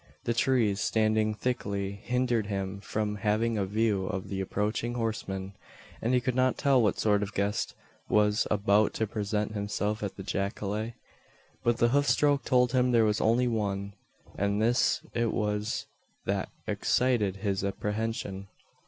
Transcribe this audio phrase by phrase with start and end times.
[0.23, 5.53] The trees, standing thickly, hindered him from having a view of the approaching horseman;
[6.01, 7.75] and he could not tell what sort of guest
[8.09, 10.93] was about to present himself at the jacale.
[11.63, 13.93] But the hoofstroke told him there was only one;
[14.35, 15.85] and this it was
[16.25, 18.47] that excited his apprehension.